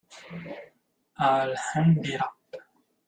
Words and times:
I'll 1.15 1.53
hang 1.55 2.03
it 2.03 2.19
up. 2.19 2.35